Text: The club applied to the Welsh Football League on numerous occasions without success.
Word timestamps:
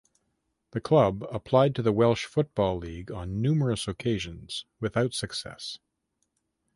The 0.71 0.81
club 0.81 1.27
applied 1.31 1.75
to 1.75 1.83
the 1.83 1.91
Welsh 1.91 2.25
Football 2.25 2.77
League 2.79 3.11
on 3.11 3.39
numerous 3.39 3.87
occasions 3.87 4.65
without 4.79 5.13
success. 5.13 5.77